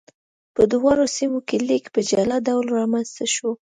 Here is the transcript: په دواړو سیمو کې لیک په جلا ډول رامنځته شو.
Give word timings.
په 0.55 0.61
دواړو 0.73 1.03
سیمو 1.17 1.39
کې 1.47 1.57
لیک 1.67 1.85
په 1.93 1.99
جلا 2.09 2.37
ډول 2.47 2.65
رامنځته 2.79 3.25
شو. 3.35 3.49